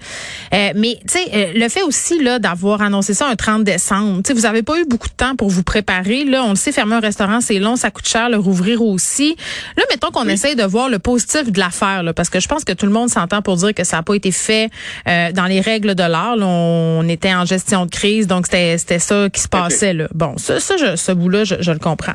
Euh, 0.54 0.70
mais, 0.76 0.98
tu 1.02 1.20
sais, 1.20 1.26
euh, 1.34 1.52
le 1.56 1.70
fait 1.70 1.84
aussi 1.84 2.22
là 2.22 2.40
d'avoir 2.40 2.82
annoncé 2.82 3.14
ça 3.14 3.28
un 3.28 3.36
30 3.36 3.64
décembre, 3.64 4.22
tu 4.24 4.30
sais, 4.30 4.34
vous 4.34 4.46
avez 4.46 4.64
pas 4.64 4.80
eu 4.80 4.86
beaucoup 4.86 5.10
de 5.10 5.14
temps 5.14 5.36
pour 5.36 5.50
vous 5.50 5.64
préparer. 5.64 6.24
Là, 6.24 6.44
on 6.44 6.52
le 6.52 6.56
sait, 6.56 6.72
fermer 6.72 6.96
un 6.96 7.00
restaurant, 7.00 7.42
c'est 7.42 7.60
long, 7.60 7.76
ça 7.76 7.92
coûte 7.92 8.08
cher, 8.08 8.30
le 8.30 8.38
rouvrir 8.38 8.82
aussi. 8.82 9.36
Là, 9.78 9.84
mettons 9.90 10.12
qu'on 10.12 10.28
essaye 10.28 10.56
de 10.56 10.64
voir 10.64 10.90
le 10.90 11.00
positif 11.00 11.52
de 11.52 11.60
l'affaire 11.60 11.89
parce 12.16 12.30
que 12.30 12.40
je 12.40 12.48
pense 12.48 12.64
que 12.64 12.74
tout 12.74 12.86
le 12.86 12.92
monde 12.92 13.10
s'entend 13.10 13.42
pour 13.42 13.56
dire 13.58 13.74
que 13.74 13.84
ça 13.84 13.98
n'a 13.98 14.04
pas 14.04 14.16
été 14.16 14.32
fait 14.32 14.70
euh, 15.08 15.32
dans 15.32 15.46
les 15.46 15.62
règles 15.62 15.96
de 15.96 16.04
l'art. 16.04 16.38
On 16.40 17.08
était 17.08 17.34
en 17.34 17.46
gestion 17.46 17.86
de 17.86 17.92
crise, 17.92 18.28
donc 18.28 18.48
c'était 18.48 19.00
ça 19.00 19.30
qui 19.30 19.42
se 19.42 19.48
passait. 19.48 19.94
Là. 19.94 20.08
Bon, 20.14 20.38
ça, 20.38 20.60
ça 20.60 20.76
je, 20.78 20.96
ce 20.96 21.12
bout-là, 21.12 21.44
je, 21.44 21.72
le 21.72 21.80
comprends. 21.80 22.14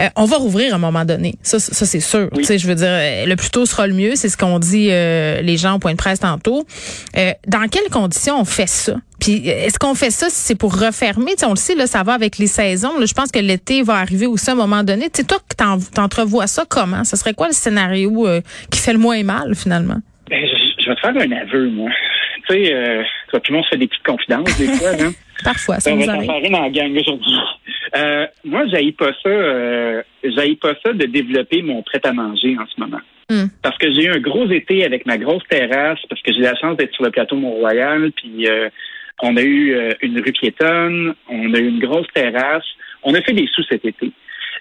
Euh, 0.00 0.08
on 0.16 0.24
va 0.24 0.36
rouvrir 0.36 0.72
à 0.72 0.76
un 0.76 0.80
moment 0.80 1.04
donné. 1.04 1.36
Ça, 1.42 1.58
ça 1.58 1.86
c'est 1.86 2.00
sûr. 2.00 2.28
Tu 2.34 2.44
sais, 2.44 2.58
je 2.58 2.66
veux 2.66 2.74
dire, 2.74 3.26
le 3.26 3.34
plus 3.34 3.50
tôt 3.50 3.66
sera 3.66 3.86
le 3.86 3.94
mieux. 3.94 4.16
C'est 4.16 4.28
ce 4.28 4.36
qu'ont 4.36 4.58
dit 4.58 4.88
euh, 4.90 5.40
les 5.42 5.56
gens 5.56 5.74
au 5.74 5.78
point 5.78 5.92
de 5.92 5.96
presse 5.98 6.20
tantôt. 6.20 6.66
dans 7.14 7.68
quelles 7.68 7.90
conditions 7.90 8.40
on 8.40 8.44
fait 8.44 8.68
ça? 8.68 8.94
Puis 9.20 9.48
est-ce 9.48 9.78
qu'on 9.78 9.94
fait 9.94 10.10
ça 10.10 10.28
si 10.28 10.36
c'est 10.36 10.58
pour 10.58 10.72
refermer? 10.72 11.32
on 11.46 11.50
le 11.50 11.56
sait, 11.56 11.74
là, 11.74 11.86
ça 11.86 12.02
va 12.02 12.14
avec 12.14 12.38
les 12.38 12.46
saisons. 12.46 12.92
je 13.00 13.12
pense 13.12 13.30
que 13.30 13.38
l'été 13.38 13.82
va 13.82 13.94
arriver 13.94 14.26
aussi 14.26 14.50
à 14.50 14.54
un 14.54 14.56
moment 14.56 14.82
donné. 14.82 15.10
Tu 15.10 15.24
toi, 15.24 15.38
t'entrevois 15.94 16.46
ça 16.46 16.64
comment? 16.68 17.04
Ce 17.04 17.16
serait 17.16 17.34
quoi 17.34 17.48
le 17.48 17.52
scénario 17.52 18.26
euh, 18.26 18.40
qui 18.70 18.80
fait 18.80 18.92
le 18.92 18.98
moins 18.98 19.22
mal, 19.22 19.54
finalement? 19.54 19.98
Ben, 20.28 20.44
je, 20.46 20.88
vais 20.88 20.94
te 20.94 21.00
faire 21.00 21.16
un 21.16 21.32
aveu, 21.32 21.68
moi. 21.70 21.90
Tu 22.48 22.54
sais, 22.54 22.74
euh, 22.74 23.02
tout 23.32 23.40
le 23.48 23.54
monde 23.54 23.64
se 23.64 23.70
fait 23.70 23.76
des 23.76 23.88
petites 23.88 24.04
confidences 24.04 24.58
des 24.58 24.66
fois. 24.66 24.90
Hein? 25.00 25.12
Parfois, 25.44 25.80
ça 25.80 25.90
ben, 25.90 26.02
On 26.02 26.06
va 26.06 26.12
t'en 26.14 26.20
faire 26.20 26.50
dans 26.50 26.62
la 26.62 26.70
gang 26.70 26.96
aujourd'hui. 26.96 27.36
Euh, 27.96 28.26
moi, 28.44 28.66
j'haïs 28.68 28.92
pas 28.92 29.12
ça. 29.22 29.28
Euh, 29.28 30.02
pas 30.60 30.74
ça 30.84 30.92
de 30.92 31.06
développer 31.06 31.62
mon 31.62 31.82
prêt 31.82 32.00
à 32.04 32.12
manger 32.12 32.56
en 32.58 32.66
ce 32.66 32.80
moment. 32.80 33.00
Hmm. 33.30 33.46
Parce 33.62 33.78
que 33.78 33.92
j'ai 33.92 34.04
eu 34.04 34.10
un 34.10 34.18
gros 34.18 34.50
été 34.50 34.84
avec 34.84 35.06
ma 35.06 35.16
grosse 35.16 35.44
terrasse, 35.48 36.00
parce 36.08 36.20
que 36.22 36.32
j'ai 36.32 36.40
la 36.40 36.56
chance 36.56 36.76
d'être 36.76 36.92
sur 36.94 37.04
le 37.04 37.10
plateau 37.10 37.36
Mont-Royal, 37.36 38.10
puis 38.12 38.48
euh, 38.48 38.68
on 39.22 39.36
a 39.36 39.42
eu 39.42 39.74
euh, 39.74 39.92
une 40.02 40.20
rue 40.20 40.32
piétonne, 40.32 41.14
on 41.28 41.54
a 41.54 41.58
eu 41.58 41.68
une 41.68 41.80
grosse 41.80 42.06
terrasse. 42.14 42.64
On 43.02 43.14
a 43.14 43.22
fait 43.22 43.32
des 43.32 43.48
sous 43.54 43.62
cet 43.64 43.84
été. 43.84 44.12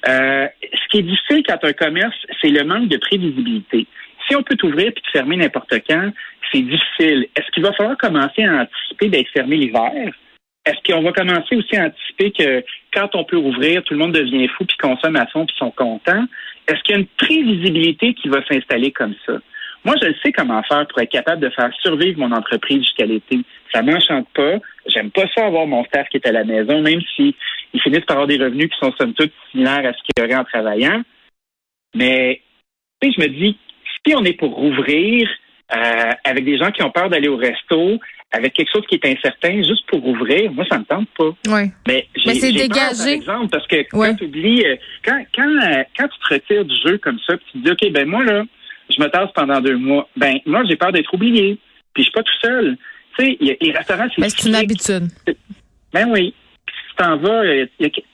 Euh, 0.08 0.48
ce 0.74 0.88
qui 0.90 1.00
est 1.00 1.04
difficile 1.04 1.44
quand 1.46 1.64
un 1.64 1.74
commerce, 1.74 2.16
c'est 2.42 2.50
le 2.50 2.64
manque 2.64 2.88
de 2.88 2.98
prévisibilité. 2.98 3.86
Si 4.28 4.36
on 4.36 4.44
peut 4.44 4.56
t'ouvrir 4.56 4.92
puis 4.94 5.02
te 5.02 5.10
fermer 5.12 5.36
n'importe 5.36 5.74
quand, 5.88 6.12
c'est 6.52 6.62
difficile. 6.62 7.28
Est-ce 7.36 7.52
qu'il 7.52 7.64
va 7.64 7.74
falloir 7.74 7.98
commencer 7.98 8.44
à 8.44 8.62
anticiper 8.62 9.10
d'être 9.10 9.30
fermé 9.32 9.58
l'hiver? 9.58 9.92
Est-ce 10.66 10.92
qu'on 10.92 11.02
va 11.02 11.12
commencer 11.12 11.56
aussi 11.56 11.76
à 11.76 11.86
anticiper 11.86 12.32
que 12.32 12.64
quand 12.94 13.16
on 13.16 13.24
peut 13.24 13.38
ouvrir, 13.38 13.84
tout 13.84 13.94
le 13.94 14.00
monde 14.00 14.14
devient 14.14 14.48
fou 14.50 14.66
puis 14.66 14.78
consomme 14.78 15.16
à 15.16 15.26
fond 15.28 15.46
puis 15.46 15.56
sont 15.58 15.72
contents? 15.72 16.26
Est-ce 16.68 16.82
qu'il 16.84 16.96
y 16.96 16.98
a 16.98 17.02
une 17.02 17.08
prévisibilité 17.18 18.14
qui 18.14 18.30
va 18.30 18.46
s'installer 18.46 18.92
comme 18.92 19.16
ça? 19.26 19.34
Moi, 19.86 19.96
je 20.02 20.08
sais 20.22 20.32
comment 20.32 20.62
faire 20.64 20.86
pour 20.88 21.00
être 21.00 21.12
capable 21.12 21.42
de 21.42 21.50
faire 21.50 21.72
survivre 21.82 22.20
mon 22.20 22.32
entreprise 22.32 22.80
jusqu'à 22.80 23.06
l'été. 23.06 23.40
Ça 23.74 23.82
m'enchante 23.82 24.28
pas. 24.34 24.56
J'aime 24.88 25.12
pas 25.12 25.26
ça 25.36 25.46
avoir 25.46 25.68
mon 25.68 25.84
staff 25.86 26.08
qui 26.10 26.18
est 26.18 26.28
à 26.28 26.32
la 26.32 26.44
maison, 26.44 26.82
même 26.82 27.02
si 27.16 27.36
ils 27.74 27.82
finissent 27.82 28.06
par 28.06 28.18
avoir 28.18 28.28
des 28.28 28.38
revenus 28.38 28.70
qui 28.70 28.78
sont 28.80 28.94
somme 28.98 29.14
toute 29.14 29.32
similaires 29.52 29.86
à 29.86 29.94
ce 29.94 30.00
qu'il 30.04 30.14
y 30.18 30.22
aurait 30.22 30.36
en 30.36 30.44
travaillant. 30.44 31.02
Mais, 31.96 32.42
je 33.02 33.22
me 33.22 33.28
dis, 33.28 33.58
si 34.06 34.16
on 34.16 34.24
est 34.26 34.34
pour 34.34 34.54
rouvrir 34.54 35.30
euh, 35.74 36.12
avec 36.24 36.46
des 36.46 36.58
gens 36.58 36.72
qui 36.72 36.84
ont 36.84 36.92
peur 36.92 37.10
d'aller 37.10 37.28
au 37.28 37.38
resto, 37.38 38.00
avec 38.32 38.54
quelque 38.54 38.72
chose 38.72 38.86
qui 38.88 38.96
est 38.96 39.06
incertain, 39.06 39.58
juste 39.64 39.88
pour 39.88 40.06
ouvrir, 40.06 40.52
moi, 40.52 40.66
ça 40.70 40.78
me 40.78 40.84
tente 40.84 41.08
pas. 41.18 41.32
Oui. 41.48 41.72
Mais, 41.88 42.08
c'est 42.16 42.52
dégagé. 42.52 42.68
par 42.70 43.08
exemple, 43.08 43.50
parce 43.50 43.68
que 43.68 43.84
quand 43.90 44.16
tu 44.16 44.26
oublies, 44.26 44.66
euh, 44.66 44.76
quand, 45.04 45.24
quand, 45.34 45.48
euh, 45.48 45.84
quand 45.98 46.08
tu 46.08 46.20
te 46.20 46.34
retires 46.34 46.66
du 46.66 46.76
jeu 46.86 46.98
comme 47.00 47.20
ça, 47.26 47.38
puis 47.38 47.46
tu 47.52 47.60
te 47.60 47.66
dis, 47.66 47.72
OK, 47.72 47.92
ben 47.92 48.08
moi, 48.08 48.24
là, 48.24 48.44
je 48.90 49.02
me 49.02 49.08
tasse 49.08 49.32
pendant 49.34 49.62
deux 49.62 49.78
mois. 49.78 50.08
Ben, 50.16 50.40
moi, 50.46 50.64
j'ai 50.68 50.76
peur 50.76 50.92
d'être 50.92 51.14
oublié. 51.14 51.58
Puis 51.94 52.04
je 52.04 52.10
suis 52.10 52.12
pas 52.12 52.24
tout 52.24 52.40
seul. 52.42 52.78
Tu 53.18 53.26
sais, 53.26 53.38
les 53.40 53.72
restaurants, 53.72 54.08
c'est. 54.16 54.22
Ben, 54.22 54.30
c'est 54.30 54.48
une 54.48 54.56
habitude. 54.56 55.08
Ben 55.94 56.08
oui. 56.10 56.34
si 56.68 56.90
tu 56.90 56.96
t'en 56.98 57.18
vas, 57.18 57.44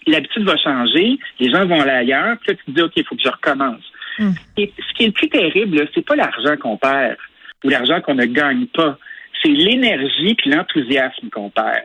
l'habitude 0.07 0.43
va 0.43 0.57
changer, 0.57 1.17
les 1.39 1.51
gens 1.51 1.65
vont 1.65 1.81
aller 1.81 1.91
ailleurs, 1.91 2.37
puis 2.39 2.53
là, 2.53 2.57
tu 2.57 2.65
te 2.65 2.71
dis, 2.71 2.81
OK, 2.81 2.93
il 2.95 3.05
faut 3.05 3.15
que 3.15 3.21
je 3.21 3.29
recommence. 3.29 3.83
Hmm. 4.17 4.31
Et 4.57 4.71
ce 4.77 4.93
qui 4.95 5.03
est 5.03 5.07
le 5.07 5.11
plus 5.11 5.29
terrible, 5.29 5.87
c'est 5.93 6.05
pas 6.05 6.15
l'argent 6.15 6.55
qu'on 6.57 6.77
perd 6.77 7.17
ou 7.63 7.69
l'argent 7.69 7.99
qu'on 8.01 8.15
ne 8.15 8.25
gagne 8.25 8.67
pas. 8.67 8.97
C'est 9.41 9.49
l'énergie 9.49 10.35
puis 10.35 10.49
l'enthousiasme 10.49 11.29
qu'on 11.29 11.49
perd. 11.49 11.83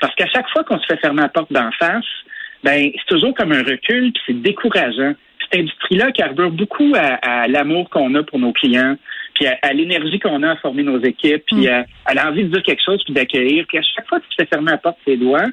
Parce 0.00 0.14
qu'à 0.16 0.26
chaque 0.26 0.48
fois 0.50 0.64
qu'on 0.64 0.78
se 0.78 0.86
fait 0.86 0.98
fermer 0.98 1.22
la 1.22 1.28
porte 1.28 1.52
d'en 1.52 1.70
face, 1.72 2.04
ben 2.64 2.90
c'est 2.92 3.14
toujours 3.14 3.34
comme 3.34 3.52
un 3.52 3.62
recul, 3.62 4.12
puis 4.12 4.22
c'est 4.26 4.40
décourageant 4.40 5.14
cette 5.50 5.60
industrie-là 5.60 6.12
carbure 6.12 6.50
beaucoup 6.50 6.92
à, 6.96 7.48
l'amour 7.48 7.88
qu'on 7.90 8.14
a 8.14 8.22
pour 8.22 8.38
nos 8.38 8.52
clients, 8.52 8.96
puis 9.34 9.46
à, 9.46 9.72
l'énergie 9.72 10.18
qu'on 10.18 10.42
a 10.42 10.52
à 10.52 10.56
former 10.56 10.82
nos 10.82 11.00
équipes, 11.00 11.44
puis 11.46 11.66
mm. 11.66 11.84
à, 12.04 12.14
l'envie 12.14 12.44
de 12.44 12.48
dire 12.48 12.62
quelque 12.62 12.82
chose, 12.84 13.02
puis 13.04 13.14
d'accueillir. 13.14 13.64
Puis 13.68 13.78
à 13.78 13.82
chaque 13.82 14.08
fois 14.08 14.20
que 14.20 14.24
tu 14.24 14.36
fais 14.38 14.46
fermer 14.46 14.72
la 14.72 14.78
porte 14.78 14.98
tes 15.04 15.16
doigts, 15.16 15.46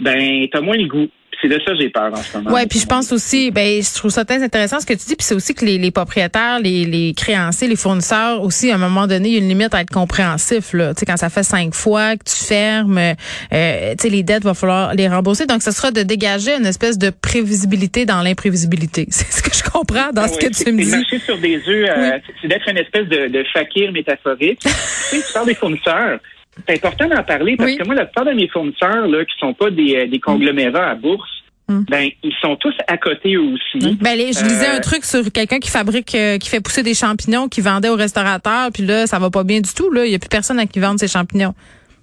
ben 0.00 0.46
t'as 0.50 0.60
moins 0.60 0.76
le 0.76 0.86
goût. 0.86 1.08
C'est 1.40 1.48
de 1.48 1.58
ça 1.64 1.72
que 1.72 1.78
j'ai 1.80 1.88
peur 1.88 2.10
en 2.12 2.16
ce 2.16 2.36
moment. 2.36 2.50
Ouais, 2.50 2.66
puis 2.66 2.78
je 2.80 2.86
pense 2.86 3.12
aussi, 3.12 3.50
ben, 3.50 3.82
je 3.82 3.94
trouve 3.94 4.10
ça 4.10 4.24
très 4.24 4.42
intéressant 4.42 4.80
ce 4.80 4.86
que 4.86 4.92
tu 4.94 5.06
dis, 5.06 5.16
puis 5.16 5.24
c'est 5.24 5.34
aussi 5.34 5.54
que 5.54 5.64
les, 5.64 5.78
les 5.78 5.90
propriétaires, 5.90 6.58
les, 6.60 6.84
les 6.84 7.14
créanciers, 7.14 7.68
les 7.68 7.76
fournisseurs 7.76 8.42
aussi, 8.42 8.70
à 8.70 8.74
un 8.74 8.78
moment 8.78 9.06
donné, 9.06 9.28
il 9.28 9.32
y 9.34 9.36
a 9.36 9.40
une 9.40 9.48
limite 9.48 9.74
à 9.74 9.80
être 9.80 9.90
compréhensif, 9.90 10.72
là. 10.72 10.94
Tu 10.94 11.00
sais, 11.00 11.06
quand 11.06 11.16
ça 11.16 11.30
fait 11.30 11.42
cinq 11.44 11.74
fois 11.74 12.16
que 12.16 12.24
tu 12.24 12.44
fermes, 12.44 12.98
euh, 12.98 13.14
tu 13.52 14.02
sais, 14.02 14.08
les 14.08 14.22
dettes, 14.22 14.42
va 14.44 14.54
falloir 14.54 14.94
les 14.94 15.08
rembourser. 15.08 15.46
Donc, 15.46 15.62
ce 15.62 15.70
sera 15.70 15.90
de 15.90 16.02
dégager 16.02 16.54
une 16.56 16.66
espèce 16.66 16.98
de 16.98 17.10
prévisibilité 17.10 18.04
dans 18.06 18.22
l'imprévisibilité. 18.22 19.06
C'est 19.10 19.30
ce 19.32 19.42
que 19.42 19.54
je 19.54 19.62
comprends 19.70 20.10
dans 20.12 20.22
Ah 20.22 20.28
ce 20.28 20.34
oui, 20.34 20.38
que 20.40 20.46
tu 20.64 20.72
me 20.72 20.82
c'est 20.82 20.84
dis. 20.84 20.90
marcher 20.90 21.18
sur 21.20 21.38
des 21.38 21.56
œufs, 21.68 21.88
euh, 21.88 22.18
c'est 22.42 22.48
d'être 22.48 22.68
une 22.68 22.78
espèce 22.78 23.06
de, 23.06 23.28
de 23.28 23.44
fakir 23.52 23.92
métaphorique. 23.92 24.60
tu 24.62 24.68
sais, 24.70 25.22
tu 25.26 25.32
parles 25.32 25.46
des 25.46 25.54
fournisseurs. 25.54 26.18
C'est 26.66 26.74
important 26.76 27.08
d'en 27.08 27.22
parler 27.22 27.56
parce 27.56 27.70
Oui. 27.70 27.76
que 27.76 27.84
moi, 27.84 27.94
la 27.94 28.04
plupart 28.06 28.24
de 28.24 28.32
mes 28.32 28.48
fournisseurs 28.48 29.06
là, 29.06 29.24
qui 29.24 29.34
sont 29.38 29.54
pas 29.54 29.70
des, 29.70 29.96
euh, 29.96 30.06
des 30.08 30.18
conglomérats 30.20 30.90
à 30.90 30.94
bourse, 30.94 31.28
Mm. 31.70 31.84
ben 31.90 32.08
ils 32.22 32.32
sont 32.40 32.56
tous 32.56 32.72
à 32.86 32.96
côté 32.96 33.34
eux 33.34 33.42
aussi. 33.42 33.94
Ben, 34.00 34.16
les- 34.16 34.32
je 34.32 34.42
lisais 34.42 34.68
Euh, 34.70 34.76
un 34.78 34.80
truc 34.80 35.04
sur 35.04 35.30
quelqu'un 35.30 35.58
qui 35.58 35.68
fabrique, 35.70 36.14
euh, 36.14 36.38
qui 36.38 36.48
fait 36.48 36.60
pousser 36.62 36.82
des 36.82 36.94
champignons, 36.94 37.46
qui 37.48 37.60
vendait 37.60 37.90
aux 37.90 37.94
restaurateurs, 37.96 38.70
puis 38.72 38.84
là, 38.86 39.06
ça 39.06 39.18
va 39.18 39.28
pas 39.28 39.44
bien 39.44 39.60
du 39.60 39.72
tout. 39.74 39.90
Là, 39.90 40.06
il 40.06 40.12
y 40.12 40.14
a 40.14 40.18
plus 40.18 40.30
personne 40.30 40.58
à 40.58 40.64
qui 40.66 40.80
vendre 40.80 40.98
ces 40.98 41.08
champignons. 41.08 41.52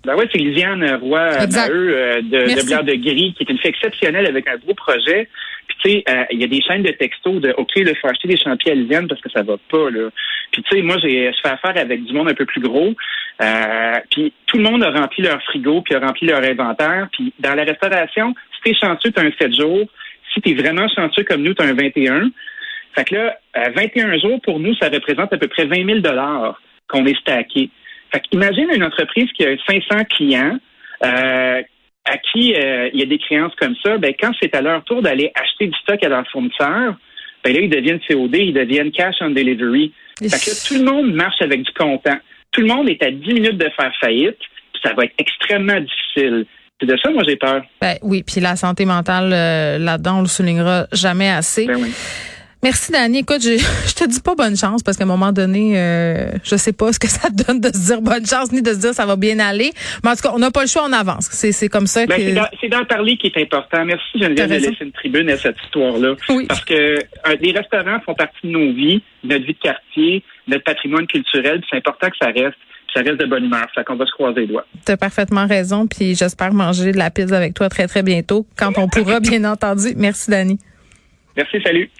Ben 0.05 0.15
oui, 0.17 0.25
c'est 0.31 0.37
Lisiane 0.37 0.85
Roy 1.01 1.19
euh. 1.19 1.47
Maheu, 1.51 1.97
euh, 1.97 2.21
de, 2.21 2.55
de 2.55 2.65
Blair 2.65 2.83
de 2.83 2.93
Gris, 2.93 3.33
qui 3.35 3.43
est 3.43 3.49
une 3.49 3.57
fille 3.57 3.71
exceptionnelle 3.71 4.27
avec 4.27 4.47
un 4.47 4.57
gros 4.57 4.75
projet. 4.75 5.27
Puis 5.67 5.77
tu 5.83 5.89
sais, 5.89 6.03
euh, 6.09 6.23
il 6.31 6.41
y 6.41 6.43
a 6.43 6.47
des 6.47 6.61
chaînes 6.61 6.83
de 6.83 6.91
textos 6.91 7.41
de 7.41 7.53
OK, 7.57 7.71
il 7.75 7.95
faut 7.95 8.07
acheter 8.07 8.27
des 8.27 8.37
champignons 8.37 8.73
à 8.73 8.75
Lisiane 8.75 9.07
parce 9.07 9.21
que 9.21 9.31
ça 9.31 9.41
va 9.41 9.55
pas 9.69 9.89
là. 9.89 10.09
Puis 10.51 10.63
tu 10.63 10.75
sais, 10.75 10.81
moi 10.83 10.97
j'ai 11.01 11.31
je 11.31 11.39
fais 11.41 11.53
affaire 11.53 11.75
avec 11.75 12.03
du 12.03 12.13
monde 12.13 12.29
un 12.29 12.35
peu 12.35 12.45
plus 12.45 12.61
gros. 12.61 12.93
Euh, 13.41 13.99
puis 14.11 14.31
tout 14.45 14.57
le 14.57 14.63
monde 14.63 14.83
a 14.83 14.91
rempli 14.91 15.23
leur 15.23 15.41
frigo, 15.43 15.81
puis 15.81 15.95
a 15.95 15.99
rempli 15.99 16.27
leur 16.27 16.43
inventaire. 16.43 17.07
Puis 17.11 17.33
dans 17.39 17.55
la 17.55 17.63
restauration, 17.63 18.33
si 18.55 18.71
t'es 18.71 18.77
chanceux, 18.77 19.11
t'as 19.11 19.23
un 19.23 19.31
7 19.39 19.55
jours. 19.55 19.85
Si 20.33 20.41
t'es 20.41 20.53
vraiment 20.53 20.87
chanceux 20.87 21.23
comme 21.23 21.41
nous, 21.41 21.53
t'as 21.53 21.65
un 21.65 21.73
21. 21.73 22.29
Fait 22.95 23.05
que 23.05 23.15
là, 23.15 23.37
euh, 23.57 23.69
21 23.75 24.17
jours 24.19 24.39
pour 24.41 24.59
nous, 24.59 24.75
ça 24.75 24.89
représente 24.89 25.33
à 25.33 25.37
peu 25.37 25.47
près 25.47 25.65
20 25.65 25.85
000 25.85 25.99
dollars 25.99 26.61
qu'on 26.87 27.05
est 27.05 27.19
stacké. 27.19 27.69
Fait 28.15 28.23
imagine 28.31 28.67
une 28.73 28.83
entreprise 28.83 29.29
qui 29.33 29.45
a 29.45 29.55
500 29.67 30.05
clients, 30.09 30.57
euh, 31.03 31.61
à 32.05 32.17
qui 32.17 32.55
euh, 32.55 32.89
il 32.93 32.99
y 32.99 33.03
a 33.03 33.05
des 33.05 33.17
créances 33.17 33.53
comme 33.59 33.75
ça. 33.83 33.97
Ben 33.97 34.13
quand 34.19 34.31
c'est 34.41 34.55
à 34.55 34.61
leur 34.61 34.83
tour 34.85 35.01
d'aller 35.01 35.31
acheter 35.35 35.67
du 35.67 35.77
stock 35.79 36.01
à 36.03 36.07
leurs 36.07 36.27
fournisseurs, 36.31 36.95
ben 37.43 37.53
là 37.53 37.59
ils 37.59 37.69
deviennent 37.69 37.99
COD, 38.07 38.35
ils 38.35 38.53
deviennent 38.53 38.91
cash 38.91 39.15
on 39.21 39.31
delivery. 39.31 39.91
Fait 40.19 40.27
que 40.27 40.31
là, 40.31 40.55
tout 40.67 40.75
le 40.75 40.89
monde 40.89 41.13
marche 41.13 41.41
avec 41.41 41.63
du 41.63 41.71
comptant. 41.73 42.17
Tout 42.51 42.61
le 42.61 42.67
monde 42.67 42.87
est 42.87 43.03
à 43.03 43.11
10 43.11 43.33
minutes 43.33 43.57
de 43.57 43.69
faire 43.75 43.91
faillite, 43.99 44.37
puis 44.39 44.81
ça 44.81 44.93
va 44.93 45.03
être 45.03 45.15
extrêmement 45.17 45.79
difficile. 45.81 46.45
C'est 46.79 46.87
de 46.87 46.97
ça, 46.97 47.09
moi, 47.09 47.23
j'ai 47.27 47.35
peur. 47.35 47.63
Ben 47.81 47.95
oui, 48.01 48.23
puis 48.23 48.39
la 48.39 48.55
santé 48.55 48.85
mentale 48.85 49.31
euh, 49.33 49.77
là-dedans, 49.77 50.19
on 50.19 50.21
le 50.21 50.27
soulignera 50.27 50.87
jamais 50.93 51.29
assez. 51.29 51.65
Ben 51.65 51.77
oui. 51.77 51.91
Merci 52.65 52.91
Dani. 52.91 53.19
Écoute, 53.19 53.43
je, 53.43 53.57
je 53.87 53.93
te 53.93 54.09
dis 54.09 54.19
pas 54.19 54.33
bonne 54.33 54.57
chance 54.57 54.81
parce 54.81 54.97
qu'à 54.97 55.03
un 55.03 55.07
moment 55.07 55.31
donné, 55.31 55.77
euh, 55.77 56.31
je 56.43 56.55
sais 56.55 56.73
pas 56.73 56.91
ce 56.91 56.97
que 56.97 57.05
ça 57.07 57.29
donne 57.29 57.59
de 57.61 57.67
se 57.67 57.93
dire 57.93 58.01
bonne 58.01 58.25
chance 58.25 58.51
ni 58.51 58.63
de 58.63 58.71
se 58.73 58.79
dire 58.79 58.93
ça 58.95 59.05
va 59.05 59.15
bien 59.17 59.37
aller. 59.37 59.69
Mais 60.03 60.09
en 60.09 60.15
tout 60.15 60.23
cas, 60.23 60.31
on 60.33 60.39
n'a 60.39 60.49
pas 60.49 60.61
le 60.61 60.67
choix, 60.67 60.83
on 60.83 60.91
avance. 60.91 61.27
C'est 61.31 61.51
c'est 61.51 61.69
comme 61.69 61.85
ça 61.85 62.07
Ben, 62.07 62.17
que. 62.17 62.41
c'est 62.59 62.69
d'en 62.69 62.83
parler 62.83 63.17
qui 63.17 63.27
est 63.27 63.37
important. 63.39 63.85
Merci 63.85 64.19
Geneviève 64.19 64.49
de 64.49 64.53
laisser 64.55 64.77
une 64.81 64.91
tribune 64.93 65.29
à 65.29 65.37
cette 65.37 65.57
histoire-là. 65.63 66.15
Oui. 66.29 66.47
Parce 66.47 66.65
que 66.65 66.73
euh, 66.73 67.35
les 67.39 67.51
restaurants 67.51 67.99
font 68.03 68.15
partie 68.15 68.47
de 68.47 68.49
nos 68.49 68.73
vies, 68.73 69.03
de 69.23 69.33
notre 69.33 69.45
vie 69.45 69.53
de 69.53 69.59
quartier, 69.59 70.23
notre 70.47 70.63
patrimoine 70.63 71.05
culturel. 71.05 71.61
C'est 71.69 71.77
important 71.77 72.09
que 72.09 72.17
ça 72.19 72.31
reste. 72.31 72.57
Ça 72.95 73.01
reste 73.01 73.19
de 73.19 73.27
bonne 73.27 73.45
humeur. 73.45 73.67
Fait 73.75 73.83
qu'on 73.83 73.95
va 73.95 74.07
se 74.07 74.11
croiser 74.11 74.41
les 74.41 74.47
doigts. 74.47 74.65
Tu 74.83 74.91
as 74.91 74.97
parfaitement 74.97 75.45
raison. 75.45 75.85
Puis 75.85 76.15
j'espère 76.15 76.51
manger 76.51 76.93
de 76.93 76.97
la 76.97 77.11
pizza 77.11 77.37
avec 77.37 77.53
toi 77.53 77.69
très, 77.69 77.85
très 77.85 78.01
bientôt, 78.01 78.47
quand 78.57 78.71
on 78.77 78.87
pourra, 78.89 79.19
bien 79.19 79.43
entendu. 79.43 79.93
Merci, 79.95 80.31
Dani. 80.31 80.57
Merci, 81.37 81.61
salut. 81.61 81.91